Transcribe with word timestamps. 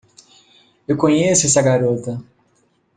Eu 0.87 0.97
conheço 0.97 1.45
essa 1.45 1.61
garota! 1.61 2.19